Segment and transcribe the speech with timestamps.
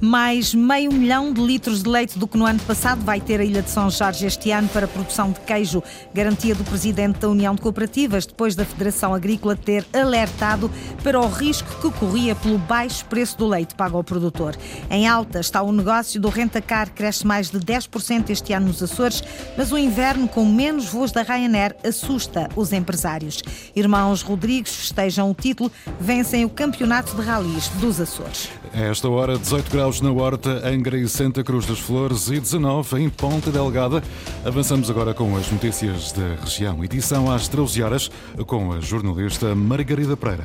[0.00, 3.44] Mais meio milhão de litros de leite do que no ano passado vai ter a
[3.44, 5.82] Ilha de São Jorge este ano para a produção de queijo.
[6.12, 10.70] Garantia do presidente da União de Cooperativas, depois da Federação Agrícola ter alertado
[11.02, 14.54] para o risco que corria pelo baixo preço do leite pago ao produtor.
[14.90, 19.22] Em alta está o negócio do rentacar, cresce mais de 10% este ano nos Açores,
[19.56, 23.42] mas o inverno com menos voos da Ryanair assusta os empresários.
[23.74, 28.50] Irmãos Rodrigues festejam o título, vencem o campeonato de ralis dos Açores.
[28.74, 33.00] A esta hora, 18 graus na Horta, Angra e Santa Cruz das Flores e 19
[33.00, 34.02] em Ponta Delgada.
[34.44, 36.82] Avançamos agora com as notícias da região.
[36.82, 38.10] Edição às 13 horas
[38.46, 40.44] com a jornalista Margarida Pereira.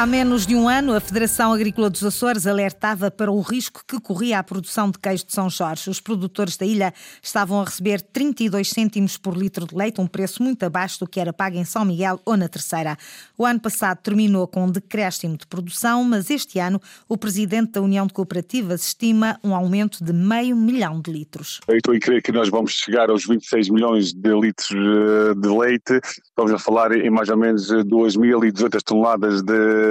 [0.00, 4.00] Há menos de um ano, a Federação Agrícola dos Açores alertava para o risco que
[4.00, 5.90] corria a produção de queijo de São Jorge.
[5.90, 10.42] Os produtores da ilha estavam a receber 32 cêntimos por litro de leite, um preço
[10.42, 12.96] muito abaixo do que era pago em São Miguel ou na Terceira.
[13.36, 17.82] O ano passado terminou com um decréscimo de produção, mas este ano o presidente da
[17.82, 21.60] União de Cooperativas estima um aumento de meio milhão de litros.
[21.68, 25.48] Eu estou a crer que nós vamos chegar aos 26 milhões de litros eh, de
[25.48, 26.00] leite.
[26.24, 29.89] Estamos a falar em mais ou menos 2.200 toneladas de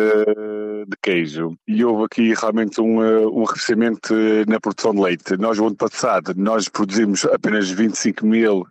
[0.88, 4.14] de queijo e houve aqui realmente um, eh, um crescimento
[4.48, 5.38] na produção de leite.
[5.38, 8.66] Nós, o ano passado, nós produzimos apenas 25 mil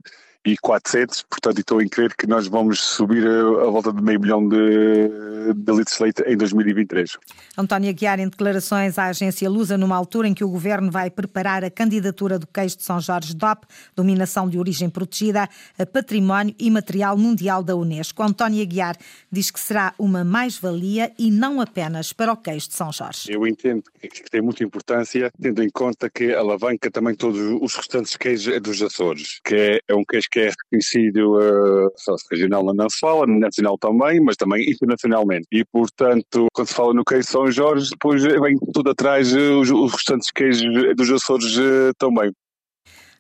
[0.49, 4.19] e 400, portanto estou em crer que nós vamos subir a, a volta de meio
[4.19, 5.09] milhão de,
[5.55, 7.19] de, litros de leite em 2023.
[7.57, 11.65] António Aguiar, em declarações à agência Lusa, numa altura em que o governo vai preparar
[11.65, 17.17] a candidatura do queijo de São Jorge DOP, Dominação de Origem Protegida, a Património Imaterial
[17.19, 18.23] Mundial da Unesco.
[18.23, 18.97] António Aguiar
[19.31, 23.31] diz que será uma mais-valia e não apenas para o queijo de São Jorge.
[23.31, 28.17] Eu entendo que tem muita importância, tendo em conta que alavanca também todos os restantes
[28.17, 31.91] queijos dos Açores, que é um queijo que é reconhecido uh,
[32.31, 35.47] regional não se fala, nacional também, mas também internacionalmente.
[35.53, 39.71] E, portanto, quando se fala no queijo São Jorge, depois vem tudo atrás uh, os,
[39.71, 42.33] os, restantes queijos dos Açores uh, também.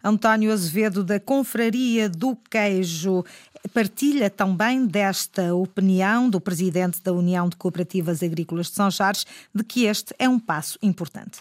[0.02, 3.24] António Azevedo, da Confraria do Queijo,
[3.74, 9.24] partilha também desta opinião do presidente da União de Cooperativas Agrícolas de São Jorge
[9.54, 11.40] de que este é um passo importante.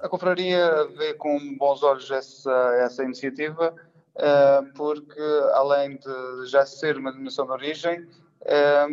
[0.00, 3.87] A Confraria vê com bons olhos essa, essa iniciativa eh,
[4.74, 5.20] porque
[5.52, 8.06] além de já ser uma denominação de origem,
[8.44, 8.86] eh,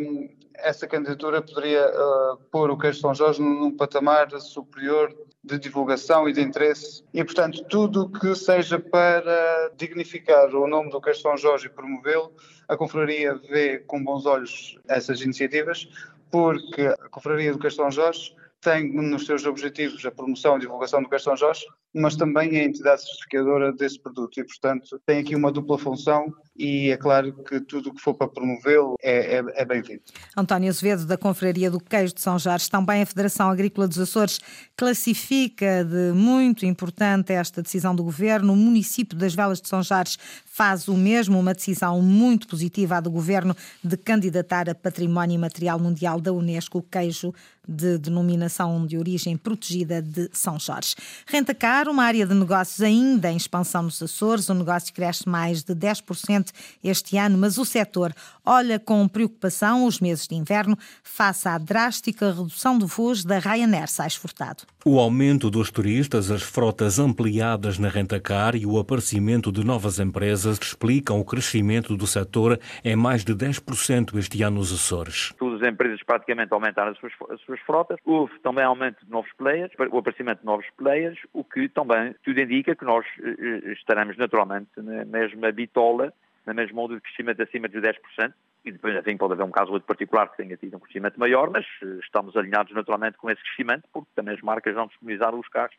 [0.54, 6.32] essa candidatura poderia eh, pôr o queijo São Jorge num patamar superior de divulgação e
[6.32, 7.04] de interesse.
[7.12, 12.32] E, portanto, tudo que seja para dignificar o nome do queijo São Jorge e promovê-lo,
[12.68, 15.88] a Confraria vê com bons olhos essas iniciativas,
[16.30, 18.34] porque a Confraria do Queijo São Jorge
[18.66, 22.64] tem nos seus objetivos a promoção e divulgação do São Jorge, mas também é a
[22.64, 24.40] entidade certificadora desse produto.
[24.40, 28.14] E, portanto, tem aqui uma dupla função e é claro que tudo o que for
[28.14, 30.02] para promovê-lo é, é, é bem-vindo.
[30.36, 34.40] António Azevedo, da Confraria do Queijo de São Jorge, também a Federação Agrícola dos Açores
[34.76, 38.52] classifica de muito importante esta decisão do Governo.
[38.52, 43.10] O município das Velas de São Jorge faz o mesmo, uma decisão muito positiva do
[43.10, 47.34] Governo de candidatar a Património Imaterial Mundial da Unesco o queijo
[47.68, 50.94] de denominação de origem protegida de São Jorge.
[51.26, 54.48] Renta Car uma área de negócios ainda em expansão nos Açores.
[54.48, 56.45] O negócio cresce mais de 10%
[56.82, 58.12] este ano, mas o setor
[58.44, 63.88] olha com preocupação os meses de inverno face à drástica redução de voos da Ryanair
[63.88, 64.64] Sais Furtado.
[64.84, 70.58] O aumento dos turistas, as frotas ampliadas na rentacar e o aparecimento de novas empresas
[70.60, 75.32] explicam o crescimento do setor em mais de 10% este ano nos Açores.
[75.38, 77.98] Todas as empresas praticamente aumentaram as suas, as suas frotas.
[78.04, 82.40] Houve também aumento de novos players, o aparecimento de novos players, o que também tudo
[82.40, 86.12] indica que nós eh, eh, estaremos naturalmente na mesma bitola,
[86.46, 88.32] na mesma onda de crescimento acima de 10%,
[88.64, 91.50] e depois, enfim, pode haver um caso outro particular que tenha tido um crescimento maior,
[91.50, 95.48] mas eh, estamos alinhados naturalmente com esse crescimento, porque também as marcas vão disponibilizar os
[95.48, 95.76] carros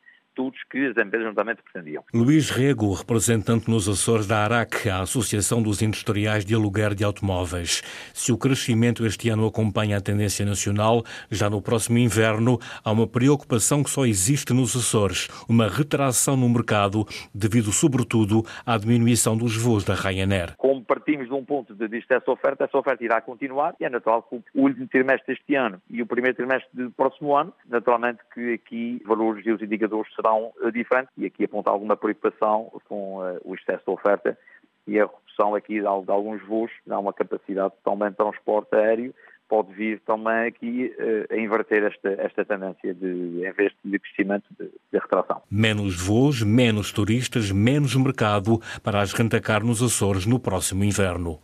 [0.69, 2.03] que as empresas juntamente pretendiam.
[2.13, 7.81] Luís Rego, representante nos Açores da ARAC, a Associação dos Industriais de Aluguer de Automóveis.
[8.13, 13.07] Se o crescimento este ano acompanha a tendência nacional, já no próximo inverno há uma
[13.07, 19.55] preocupação que só existe nos Açores, uma retração no mercado devido, sobretudo, à diminuição dos
[19.57, 20.55] voos da Ryanair.
[20.57, 23.89] Como partimos de um ponto de vista dessa oferta, essa oferta irá continuar e é
[23.89, 28.19] natural que o último trimestre deste ano e o primeiro trimestre do próximo ano, naturalmente
[28.33, 30.26] que aqui valores e os indicadores serão
[30.61, 34.37] eh, diferente e aqui aponta alguma preocupação com uh, o excesso de oferta
[34.87, 39.13] e a redução aqui de, de alguns voos, dá uma capacidade também de transporte aéreo
[39.47, 44.45] pode vir também aqui uh, a inverter esta, esta tendência de, em vez de crescimento,
[44.59, 45.41] de, de retração.
[45.49, 51.39] Menos voos, menos turistas, menos mercado para as rentacar nos Açores no próximo inverno.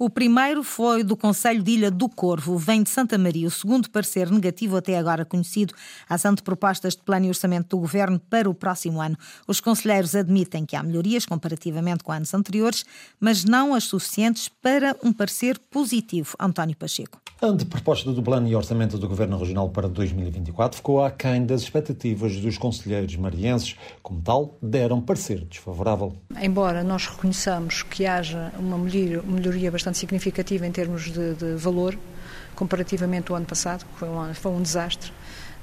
[0.00, 3.48] O primeiro foi do Conselho de Ilha do Corvo, vem de Santa Maria.
[3.48, 5.74] O segundo parecer negativo até agora conhecido
[6.08, 9.16] às antepropostas de plano e orçamento do Governo para o próximo ano.
[9.48, 12.84] Os conselheiros admitem que há melhorias comparativamente com anos anteriores,
[13.18, 16.36] mas não as suficientes para um parecer positivo.
[16.38, 17.20] António Pacheco.
[17.40, 22.36] A anteproposta do plano e orçamento do Governo Regional para 2024 ficou aquém das expectativas
[22.36, 23.76] dos conselheiros marienses.
[24.02, 26.16] Como tal, deram parecer desfavorável.
[26.40, 31.96] Embora nós reconheçamos que haja uma melhoria bastante bastante significativa em termos de, de valor,
[32.54, 35.10] comparativamente ao ano passado, que foi um, foi um desastre.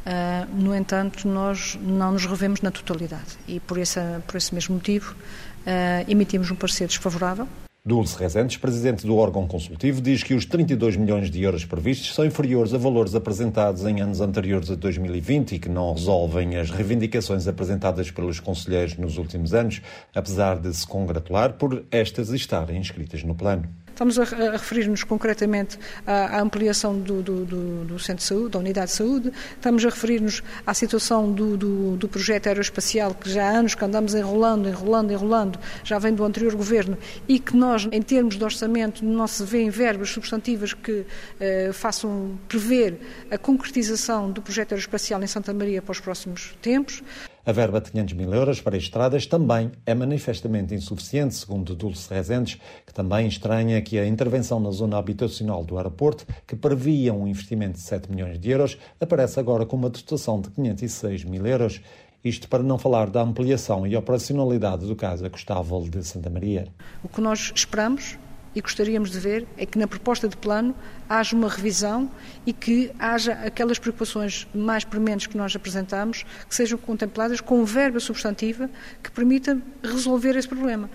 [0.05, 4.75] Uh, no entanto, nós não nos revemos na totalidade e, por, essa, por esse mesmo
[4.75, 7.47] motivo, uh, emitimos um parecer desfavorável.
[7.83, 12.25] Dulce Rezende, presidente do órgão consultivo, diz que os 32 milhões de euros previstos são
[12.25, 17.47] inferiores a valores apresentados em anos anteriores a 2020 e que não resolvem as reivindicações
[17.47, 19.81] apresentadas pelos conselheiros nos últimos anos,
[20.15, 23.69] apesar de se congratular por estas estarem inscritas no plano.
[23.95, 27.45] Estamos a, a referir-nos concretamente à, à ampliação do, do,
[27.85, 31.95] do, Centro de Saúde, da Unidade de Saúde, estamos a referir-nos à situação do, do,
[31.95, 36.25] do, projeto aeroespacial, que já há anos que andamos enrolando, enrolando, enrolando, já vem do
[36.25, 40.73] anterior governo, e que nós, em termos de orçamento, não se vê em verbas substantivas
[40.73, 41.05] que
[41.39, 42.99] eh, façam prever
[43.31, 47.01] a concretização do projeto aeroespacial em Santa Maria para os próximos tempos.
[47.45, 52.59] A verba de 500 mil euros para estradas também é manifestamente insuficiente, segundo Dulce Rezendes,
[52.87, 57.73] que também estranha que a intervenção na zona habitacional do aeroporto, que previa um investimento
[57.73, 61.81] de 7 milhões de euros, aparece agora com uma dotação de 506 mil euros.
[62.23, 66.67] Isto para não falar da ampliação e operacionalidade do caso Acostável de Santa Maria.
[67.03, 68.17] O que nós esperamos
[68.55, 70.73] e gostaríamos de ver é que na proposta de plano
[71.09, 72.09] haja uma revisão
[72.45, 77.99] e que haja aquelas preocupações mais prementes que nós apresentamos que sejam contempladas com verba
[77.99, 78.69] substantiva
[79.03, 80.89] que permita resolver esse problema.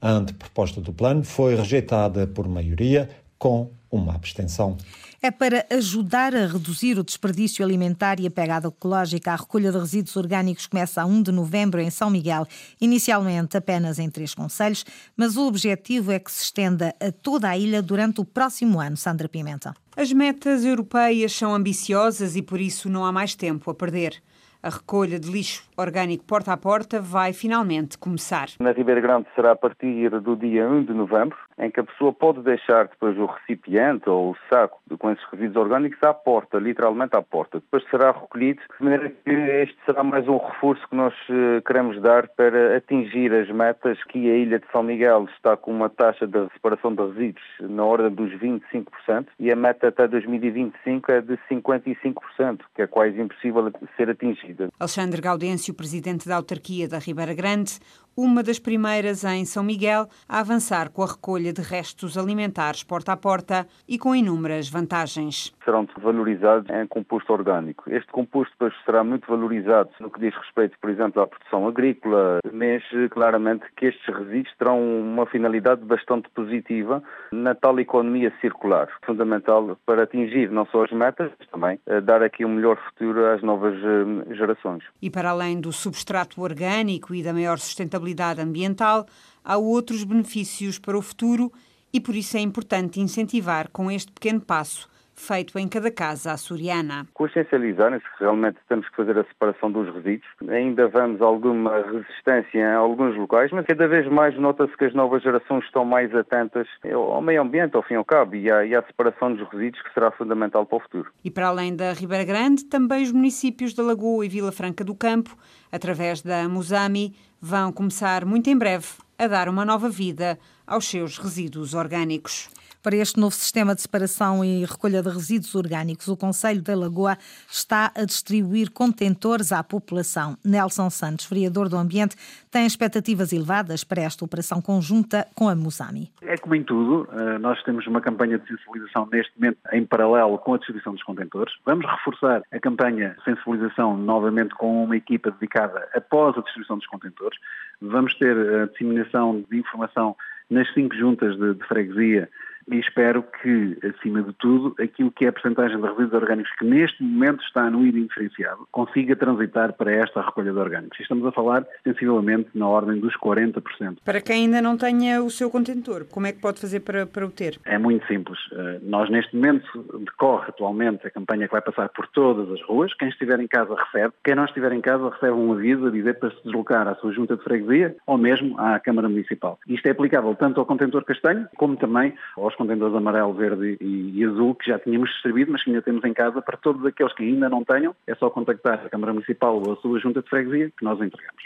[0.00, 3.08] A anteproposta do plano foi rejeitada por maioria
[3.38, 4.76] com uma abstenção
[5.24, 9.32] é para ajudar a reduzir o desperdício alimentar e a pegada ecológica.
[9.32, 12.46] A recolha de resíduos orgânicos começa a 1 de novembro em São Miguel,
[12.78, 14.84] inicialmente apenas em três conselhos,
[15.16, 18.98] mas o objetivo é que se estenda a toda a ilha durante o próximo ano.
[18.98, 19.74] Sandra Pimenta.
[19.96, 24.22] As metas europeias são ambiciosas e por isso não há mais tempo a perder.
[24.64, 28.46] A recolha de lixo orgânico porta a porta vai finalmente começar.
[28.58, 32.14] Na Ribeira Grande será a partir do dia 1 de novembro, em que a pessoa
[32.14, 37.14] pode deixar depois o recipiente ou o saco com esses resíduos orgânicos à porta, literalmente
[37.14, 37.60] à porta.
[37.60, 42.00] Depois será recolhido, de maneira que este será mais um reforço que nós eh, queremos
[42.00, 46.26] dar para atingir as metas que a Ilha de São Miguel está com uma taxa
[46.26, 51.38] de separação de resíduos na ordem dos 25% e a meta até 2025 é de
[51.50, 54.53] 55%, que é quase impossível ser atingida.
[54.78, 57.78] Alexandre Gaudêncio, presidente da autarquia da Ribeira Grande,
[58.16, 63.12] uma das primeiras em São Miguel a avançar com a recolha de restos alimentares porta
[63.12, 65.52] a porta e com inúmeras vantagens.
[65.64, 67.84] Serão valorizados em composto orgânico.
[67.90, 72.38] Este composto depois será muito valorizado no que diz respeito, por exemplo, à produção agrícola,
[72.52, 77.02] mas claramente que estes resíduos terão uma finalidade bastante positiva
[77.32, 82.22] na tal economia circular, fundamental para atingir não só as metas, mas também eh, dar
[82.22, 84.84] aqui um melhor futuro às novas eh, gerações.
[85.02, 89.06] E para além do substrato orgânico e da maior sustentabilidade sustentabilidade ambiental,
[89.42, 91.50] há outros benefícios para o futuro
[91.92, 97.06] e por isso é importante incentivar com este pequeno passo feito em cada casa açoriana.
[97.14, 100.28] Consciencializar-nos que realmente temos que fazer a separação dos resíduos.
[100.48, 105.22] Ainda vemos alguma resistência em alguns locais, mas cada vez mais nota-se que as novas
[105.22, 108.74] gerações estão mais atentas ao meio ambiente, ao fim e ao cabo, e à, e
[108.74, 111.10] à separação dos resíduos, que será fundamental para o futuro.
[111.24, 114.94] E para além da Ribeira Grande, também os municípios da Lagoa e Vila Franca do
[114.94, 115.36] Campo,
[115.70, 117.14] através da Musami,
[117.46, 118.86] vão começar muito em breve
[119.18, 122.48] a dar uma nova vida aos seus resíduos orgânicos.
[122.84, 127.16] Para este novo sistema de separação e recolha de resíduos orgânicos, o Conselho da Lagoa
[127.50, 130.36] está a distribuir contentores à população.
[130.44, 132.14] Nelson Santos, vereador do Ambiente,
[132.52, 136.12] tem expectativas elevadas para esta operação conjunta com a Musami.
[136.20, 140.36] É como em tudo, eh, nós temos uma campanha de sensibilização neste momento em paralelo
[140.36, 141.54] com a distribuição dos contentores.
[141.64, 146.86] Vamos reforçar a campanha de sensibilização novamente com uma equipa dedicada após a distribuição dos
[146.86, 147.38] contentores.
[147.80, 150.14] Vamos ter a disseminação de informação
[150.50, 152.28] nas cinco juntas de, de freguesia
[152.70, 156.64] e espero que, acima de tudo, aquilo que é a percentagem de resíduos orgânicos que
[156.64, 160.98] neste momento está no IDA inferenciado consiga transitar para esta recolha de orgânicos.
[161.00, 163.98] Estamos a falar sensivelmente na ordem dos 40%.
[164.04, 167.26] Para quem ainda não tenha o seu contentor, como é que pode fazer para, para
[167.26, 167.58] o ter?
[167.64, 168.38] É muito simples.
[168.52, 169.66] Eh, nós, neste momento,
[170.00, 172.92] decorre atualmente a campanha que vai passar por todas as ruas.
[172.94, 174.12] Quem estiver em casa recebe.
[174.24, 177.12] Quem não estiver em casa recebe um aviso a dizer para se deslocar à sua
[177.12, 179.58] junta de freguesia ou mesmo à Câmara Municipal.
[179.66, 184.24] Isto é aplicável tanto ao contentor castanho como também aos contentores amarelo, verde e, e
[184.24, 187.22] azul que já tínhamos distribuído, mas que ainda temos em casa para todos aqueles que
[187.22, 187.94] ainda não tenham.
[188.06, 191.44] É só contactar a Câmara Municipal ou a sua junta de freguesia que nós entregamos.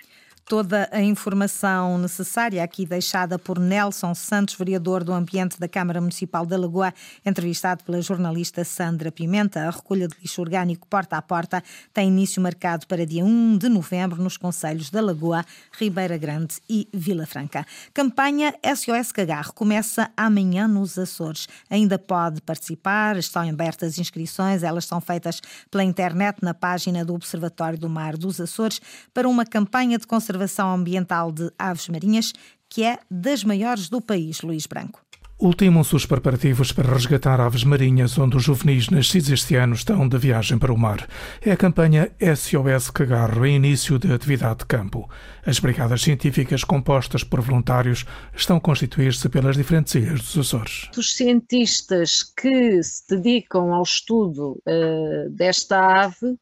[0.48, 6.46] Toda a informação necessária aqui deixada por Nelson Santos, vereador do Ambiente da Câmara Municipal
[6.46, 9.68] da Lagoa, entrevistado pela jornalista Sandra Pimenta.
[9.68, 11.62] A recolha de lixo orgânico porta a porta
[11.92, 15.44] tem início marcado para dia 1 de novembro nos concelhos da Lagoa,
[15.78, 17.66] Ribeira Grande e Vila Franca.
[17.92, 21.46] Campanha SOS Cagarro começa amanhã nos Açores.
[21.68, 27.78] Ainda pode participar, estão abertas inscrições, elas são feitas pela internet na página do Observatório
[27.78, 28.80] do Mar dos Açores
[29.12, 32.32] para uma campanha de conservação Conservação Ambiental de Aves Marinhas,
[32.68, 35.00] que é das maiores do país, Luís Branco.
[35.40, 40.16] Ultimam-se os preparativos para resgatar aves marinhas onde os juvenis nascidos este ano estão de
[40.16, 41.08] viagem para o mar.
[41.40, 45.08] É a campanha SOS Cagarro em início de atividade de campo.
[45.44, 48.04] As brigadas científicas compostas por voluntários
[48.34, 50.88] estão a constituir-se pelas diferentes ilhas dos Açores.
[50.96, 56.36] Os cientistas que se dedicam ao estudo uh, desta ave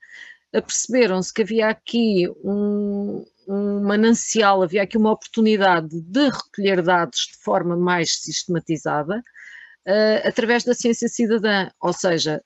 [0.54, 7.38] aperceberam-se que havia aqui um, um manancial, havia aqui uma oportunidade de recolher dados de
[7.42, 9.22] forma mais sistematizada
[9.86, 12.42] uh, através da ciência cidadã, ou seja,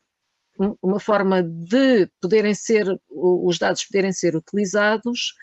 [0.58, 5.34] um, uma forma de poderem ser, os dados poderem ser utilizados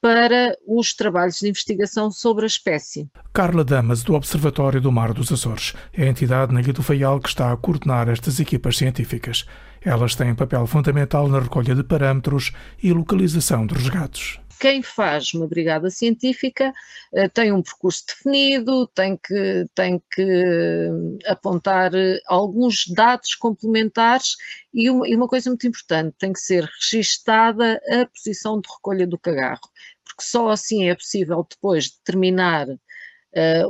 [0.00, 3.08] para os trabalhos de investigação sobre a espécie.
[3.32, 7.18] Carla Damas, do Observatório do Mar dos Açores, é a entidade na Ilha do Faial
[7.18, 9.46] que está a coordenar estas equipas científicas.
[9.80, 15.46] Elas têm papel fundamental na recolha de parâmetros e localização dos resgates quem faz uma
[15.46, 16.72] brigada científica
[17.12, 24.36] uh, tem um percurso definido, tem que, tem que eh, apontar uh, alguns dados complementares
[24.72, 29.06] e uma, e uma, coisa muito importante, tem que ser registada a posição de recolha
[29.06, 29.68] do cagarro,
[30.04, 32.78] porque só assim é possível depois determinar uh,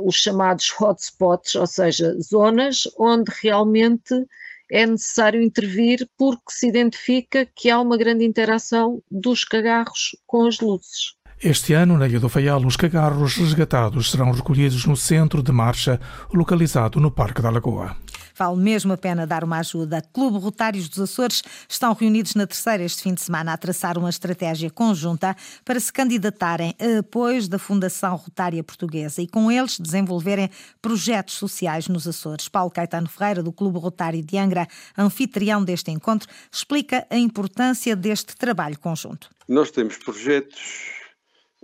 [0.03, 4.25] os chamados hotspots, ou seja, zonas onde realmente
[4.71, 10.59] é necessário intervir porque se identifica que há uma grande interação dos cagarros com as
[10.59, 11.15] luzes.
[11.41, 15.99] Este ano, na Ilha do Faial, os cagarros resgatados serão recolhidos no centro de marcha,
[16.33, 17.95] localizado no Parque da Lagoa.
[18.37, 20.03] Vale mesmo a pena dar uma ajuda.
[20.13, 24.09] Clube Rotários dos Açores estão reunidos na terceira este fim de semana a traçar uma
[24.09, 30.51] estratégia conjunta para se candidatarem a apoios da Fundação Rotária Portuguesa e com eles desenvolverem
[30.79, 32.47] projetos sociais nos Açores.
[32.47, 38.35] Paulo Caetano Ferreira, do Clube Rotário de Angra, anfitrião deste encontro, explica a importância deste
[38.35, 39.29] trabalho conjunto.
[39.47, 40.91] Nós temos projetos,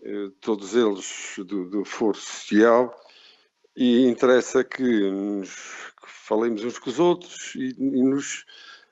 [0.03, 2.93] eh, todos eles do, do Foro Social,
[3.75, 8.45] e interessa que nos falemos uns com os outros e, e nos,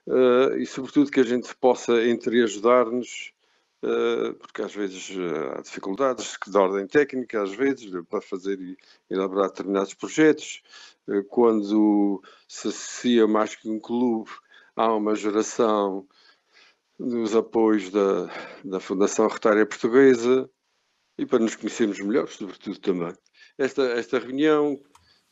[0.07, 3.31] uh, e sobretudo que a gente possa entre ajudar-nos,
[3.83, 8.77] uh, porque às vezes uh, há dificuldades de ordem técnica, às vezes, para fazer e
[9.09, 10.61] elaborar determinados projetos.
[11.29, 14.29] quando se associa mais que um clube,
[14.75, 16.07] há uma geração
[16.99, 18.29] dos apoios da,
[18.63, 20.49] da Fundação Rotária Portuguesa
[21.17, 23.13] e para nos conhecermos melhor, sobretudo também.
[23.57, 24.79] Esta, esta reunião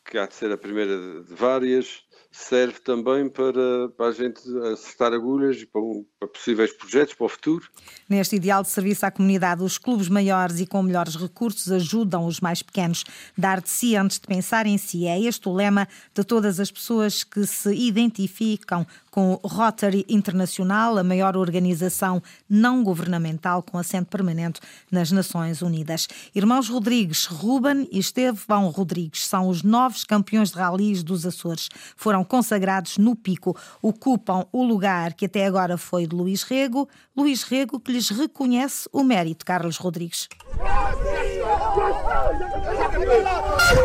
[0.09, 4.39] que há de ser a primeira de várias, serve também para, para a gente
[4.71, 7.67] acertar agulhas para, um, para, possíveis projetos para o futuro.
[8.07, 12.39] Neste ideal de serviço à comunidade, os clubes maiores e com melhores recursos ajudam os
[12.39, 13.03] mais pequenos.
[13.37, 16.71] Dar de si antes de pensar em si é este o lema de todas as
[16.71, 24.07] pessoas que se identificam com o Rotary Internacional, a maior organização não governamental com assento
[24.07, 26.07] permanente nas Nações Unidas.
[26.33, 31.69] Irmãos Rodrigues, Ruben e Estevão Rodrigues são os novos campeões de ralis dos Açores.
[31.95, 33.55] Foram consagrados no Pico.
[33.81, 36.87] Ocupam o lugar que até agora foi de Luís Rego.
[37.15, 40.27] Luís Rego que lhes reconhece o mérito, Carlos Rodrigues.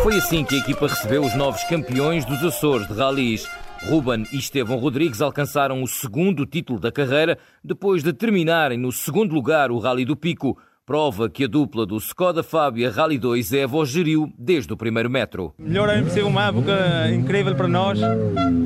[0.02, 3.48] Foi assim que a equipa recebeu os novos campeões dos Açores de ralis.
[3.84, 9.34] Ruben e Estevão Rodrigues alcançaram o segundo título da carreira depois de terminarem no segundo
[9.34, 13.84] lugar o Rally do Pico, prova que a dupla do Skoda Fábia Rally 2 Evo
[13.86, 15.54] geriu desde o primeiro metro.
[15.58, 17.98] Melhor é ser uma época incrível para nós.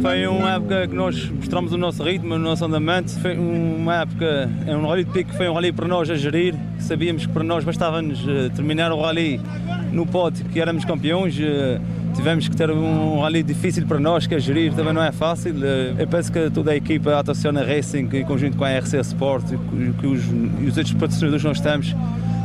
[0.03, 3.17] Foi uma época que nós mostramos o nosso ritmo, o nosso andamento.
[3.21, 6.57] Foi uma época, é um Rally de Pico, foi um Rally para nós a gerir.
[6.81, 9.41] Sabíamos que para nós bastava-nos eh, terminar o Rally
[9.93, 11.39] no pote, que éramos campeões.
[12.09, 15.13] Eh, tivemos que ter um rally difícil para nós, que é gerir, também não é
[15.13, 15.55] fácil.
[15.99, 19.45] Eu penso que toda a equipa, a Ataciona Racing, em conjunto com a RC Sport
[20.01, 20.25] que os,
[20.61, 21.95] e os outros patrocinadores que nós temos,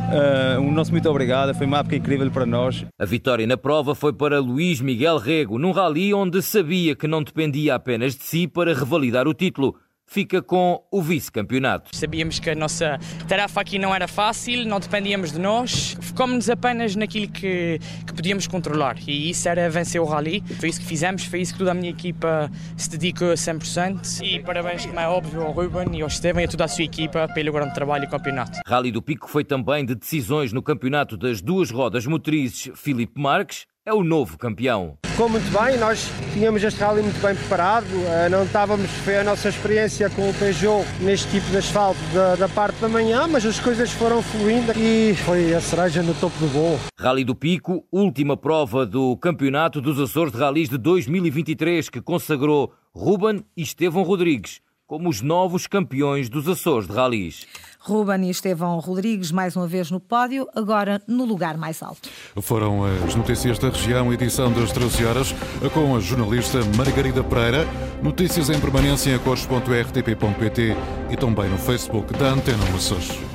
[0.04, 2.84] Uh, um nosso muito obrigado, foi uma época incrível para nós.
[2.98, 7.22] A vitória na prova foi para Luís Miguel Rego, num rally onde sabia que não
[7.22, 9.74] dependia apenas de si para revalidar o título
[10.06, 11.94] fica com o vice-campeonato.
[11.94, 16.94] Sabíamos que a nossa tarefa aqui não era fácil, não dependíamos de nós, focámos-nos apenas
[16.94, 20.42] naquilo que, que podíamos controlar e isso era vencer o rally.
[20.58, 24.22] Foi isso que fizemos, foi isso que toda a minha equipa se dedicou a 100%
[24.22, 26.84] e parabéns, como é óbvio, ao Ruben e ao Estevam e a toda a sua
[26.84, 28.60] equipa pelo grande trabalho e campeonato.
[28.66, 33.66] Rally do Pico foi também de decisões no campeonato das duas rodas motrizes Filipe Marques,
[33.86, 34.96] é o novo campeão.
[35.04, 39.22] Ficou muito bem, nós tínhamos este rally muito bem preparado, eh, não estávamos, foi a
[39.22, 43.46] nossa experiência com o Peugeot neste tipo de asfalto da, da parte da manhã, mas
[43.46, 46.80] as coisas foram fluindo e foi a cereja no topo do bolo.
[46.98, 52.72] Rally do Pico, última prova do Campeonato dos Açores de Rallys de 2023 que consagrou
[52.92, 57.46] Ruben e Estevão Rodrigues como os novos campeões dos Açores de Rallys.
[57.80, 62.08] Ruben e Estevão Rodrigues, mais uma vez no pódio, agora no lugar mais alto.
[62.40, 65.34] Foram as notícias da região, edição das 13 horas,
[65.72, 67.66] com a jornalista Margarida Pereira.
[68.02, 70.76] Notícias em permanência em cores.rtp.pt
[71.10, 73.33] e também no Facebook da Antena Açores.